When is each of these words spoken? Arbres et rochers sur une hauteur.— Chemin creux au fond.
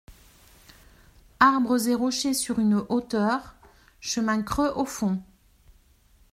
Arbres 1.39 1.87
et 1.87 1.93
rochers 1.93 2.33
sur 2.33 2.57
une 2.57 2.83
hauteur.— 2.89 3.53
Chemin 4.01 4.41
creux 4.41 4.71
au 4.75 4.83
fond. 4.85 5.21